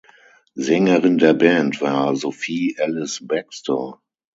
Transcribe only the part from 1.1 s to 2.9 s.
der Band war Sophie